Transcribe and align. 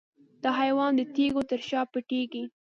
دا 0.43 0.51
حیوان 0.61 0.91
د 0.95 1.01
تیږو 1.15 1.41
تر 1.49 1.59
شا 1.69 1.81
پټیږي. 1.91 2.43